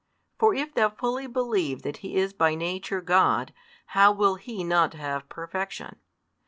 [0.39, 3.53] For if thou fully believe that He is by Nature God,
[3.93, 5.97] how will He not have perfection?